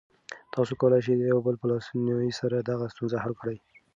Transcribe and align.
تاسو 0.53 0.73
کولی 0.81 0.99
شئ 1.05 1.13
د 1.17 1.21
یو 1.31 1.39
بل 1.45 1.55
په 1.61 1.65
لاسنیوي 1.71 2.31
سره 2.39 2.55
دغه 2.69 2.85
ستونزه 2.93 3.17
حل 3.23 3.33
کړئ. 3.41 3.57